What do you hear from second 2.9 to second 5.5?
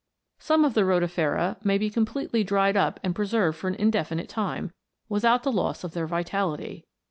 and pre served for an indefinite time, without